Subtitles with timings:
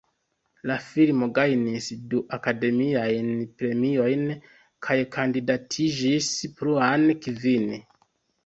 [0.69, 3.29] La filmo gajnis du Akademiajn
[3.61, 4.25] Premiojn
[4.89, 7.71] kaj kandidatiĝis pluan kvin.